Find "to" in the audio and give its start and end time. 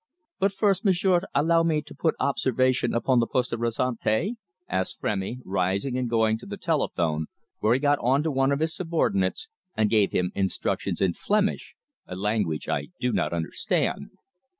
1.83-1.93, 6.39-6.47, 8.23-8.31